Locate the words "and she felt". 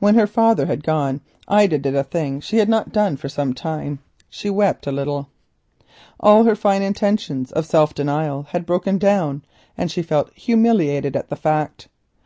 9.74-10.30